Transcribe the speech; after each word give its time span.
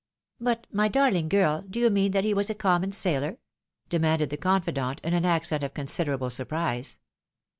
"But 0.39 0.65
my 0.71 0.87
darling 0.87 1.29
girl, 1.29 1.61
do 1.69 1.79
you 1.79 1.91
mean 1.91 2.11
that 2.13 2.23
he 2.23 2.33
was 2.33 2.49
a 2.49 2.55
common 2.55 2.89
EaUor?" 2.89 3.37
demanded 3.91 4.31
the 4.31 4.35
confidant, 4.37 4.99
in 5.03 5.13
an 5.13 5.25
accent 5.25 5.61
of 5.61 5.75
considerable 5.75 6.31
surprise. 6.31 6.97